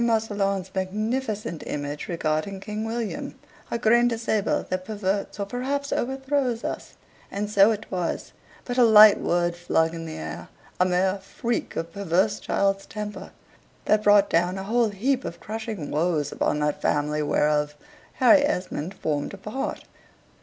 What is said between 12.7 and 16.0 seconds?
temper, that brought down a whole heap of crushing